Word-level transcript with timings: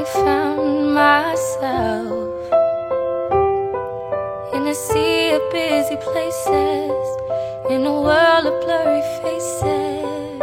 I 0.00 0.04
found 0.04 0.94
myself 0.94 2.52
in 4.54 4.66
a 4.66 4.74
sea 4.74 5.32
of 5.32 5.42
busy 5.52 5.96
places, 5.96 7.06
in 7.68 7.84
a 7.84 7.92
world 8.00 8.46
of 8.46 8.62
blurry 8.64 9.02
faces. 9.20 10.40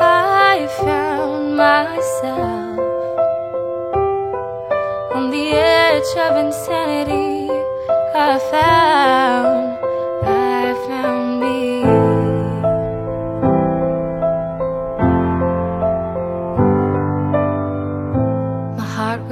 I 0.00 0.66
found 0.80 1.58
myself 1.58 2.78
on 5.14 5.30
the 5.30 5.50
edge 5.52 6.16
of 6.16 6.36
insanity. 6.46 7.50
I 8.14 8.38
found. 8.50 8.89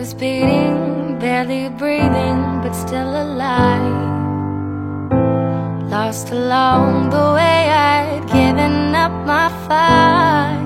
Was 0.08 0.14
beating, 0.14 1.18
barely 1.18 1.68
breathing, 1.68 2.40
but 2.62 2.72
still 2.72 3.10
alive. 3.24 4.06
Lost 5.90 6.30
along 6.30 7.10
the 7.10 7.32
way, 7.36 7.68
I'd 7.68 8.24
given 8.26 8.94
up 8.94 9.12
my 9.26 9.48
fight. 9.66 10.64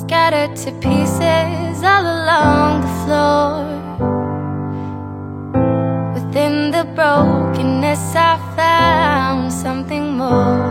Scattered 0.00 0.54
to 0.64 0.70
pieces 0.86 1.82
all 1.82 2.06
along 2.18 2.70
the 2.84 2.94
floor. 3.04 3.54
Within 6.14 6.70
the 6.70 6.84
brokenness, 6.94 8.14
I 8.14 8.36
found 8.56 9.50
something 9.50 10.12
more. 10.12 10.67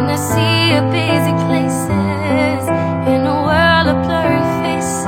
In 0.00 0.08
a 0.08 0.16
sea 0.16 0.72
of 0.78 0.84
busy 0.90 1.34
places, 1.44 2.62
in 3.12 3.20
a 3.26 3.38
world 3.48 3.86
of 3.92 3.98
blurry 4.06 4.44
faces. 4.62 5.06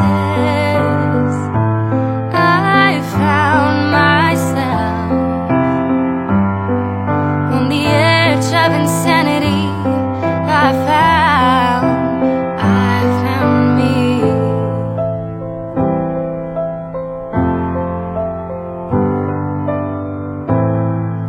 I 2.35 3.01
found 3.17 3.77
myself 3.91 5.11
on 7.57 7.63
the 7.71 7.85
edge 7.87 8.51
of 8.65 8.71
insanity. 8.83 9.63
I 10.65 10.69
found, 10.89 11.87
I 12.61 12.97
found 13.25 13.63
me. 13.79 13.97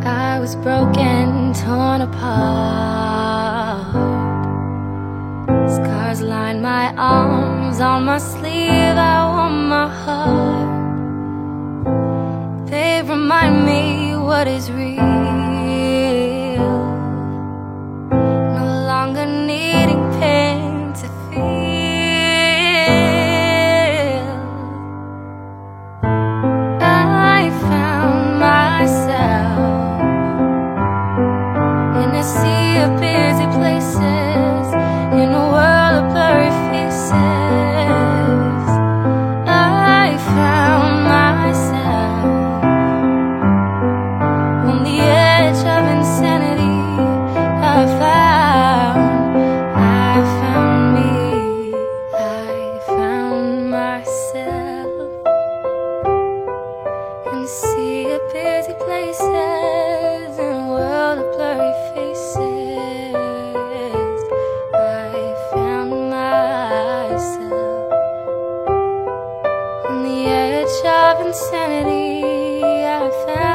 I 0.05 0.39
was 0.42 0.53
broken, 0.58 1.53
torn 1.53 2.02
apart. 2.02 3.12
My 6.84 6.94
arms, 6.98 7.80
on 7.80 8.03
my 8.03 8.17
sleeve, 8.17 8.98
I 9.14 9.20
want 9.34 9.56
my 9.76 9.88
heart. 10.03 10.70
They 12.70 13.02
remind 13.03 13.66
me 13.66 14.17
what 14.17 14.48
is 14.48 14.70
real. 14.70 15.12
busy 58.32 58.73
places 58.86 60.38
and 60.39 60.39
a 60.39 60.67
world 60.70 61.20
of 61.20 61.28
blurry 61.36 61.73
faces. 61.94 63.16
I 64.73 65.11
found 65.52 65.92
myself 66.10 67.92
on 69.89 69.98
the 70.04 70.20
edge 70.28 70.80
of 70.86 71.26
insanity. 71.26 72.64
I 72.64 73.11
found. 73.26 73.52